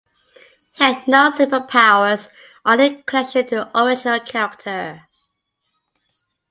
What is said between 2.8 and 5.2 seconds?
connection to the original character.